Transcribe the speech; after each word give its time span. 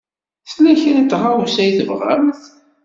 Tella 0.49 0.73
kra 0.81 0.99
n 1.03 1.05
tɣawsa 1.11 1.61
i 1.63 1.71
tebɣamt? 1.77 2.41